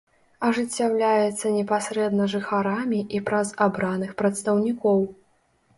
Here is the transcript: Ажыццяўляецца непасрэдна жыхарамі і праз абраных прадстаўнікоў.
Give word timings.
Ажыццяўляецца 0.45 1.51
непасрэдна 1.59 2.27
жыхарамі 2.33 3.03
і 3.19 3.25
праз 3.29 3.47
абраных 3.69 4.11
прадстаўнікоў. 4.25 4.99